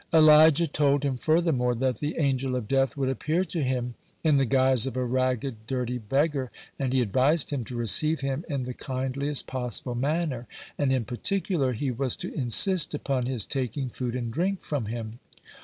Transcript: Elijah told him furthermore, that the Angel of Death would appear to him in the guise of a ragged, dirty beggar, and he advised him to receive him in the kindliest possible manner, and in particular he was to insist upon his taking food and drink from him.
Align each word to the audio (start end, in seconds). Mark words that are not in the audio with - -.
Elijah 0.11 0.65
told 0.65 1.03
him 1.03 1.15
furthermore, 1.15 1.75
that 1.75 1.99
the 1.99 2.15
Angel 2.17 2.55
of 2.55 2.67
Death 2.67 2.97
would 2.97 3.07
appear 3.07 3.45
to 3.45 3.61
him 3.61 3.93
in 4.23 4.37
the 4.37 4.47
guise 4.47 4.87
of 4.87 4.97
a 4.97 5.05
ragged, 5.05 5.67
dirty 5.67 5.99
beggar, 5.99 6.49
and 6.79 6.91
he 6.91 7.01
advised 7.01 7.51
him 7.51 7.63
to 7.63 7.75
receive 7.75 8.21
him 8.21 8.43
in 8.49 8.63
the 8.63 8.73
kindliest 8.73 9.45
possible 9.45 9.93
manner, 9.93 10.47
and 10.75 10.91
in 10.91 11.05
particular 11.05 11.73
he 11.73 11.91
was 11.91 12.15
to 12.15 12.33
insist 12.33 12.95
upon 12.95 13.27
his 13.27 13.45
taking 13.45 13.89
food 13.91 14.15
and 14.15 14.33
drink 14.33 14.61
from 14.63 14.87
him. 14.87 15.19